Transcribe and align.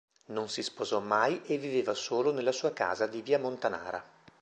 Non 0.29 0.49
si 0.49 0.63
sposò 0.63 0.99
mai 0.99 1.43
e 1.45 1.59
viveva 1.59 1.93
solo 1.93 2.33
nella 2.33 2.51
sua 2.51 2.73
casa 2.73 3.05
di 3.05 3.21
via 3.21 3.37
Montanara. 3.37 4.03